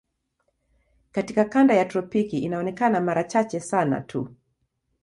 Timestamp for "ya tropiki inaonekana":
1.75-3.01